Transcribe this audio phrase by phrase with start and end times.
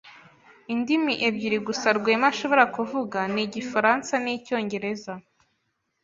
[0.73, 5.13] Indimi ebyiri gusa Rwema ashobora kuvuga ni Igifaransa n'Icyongereza.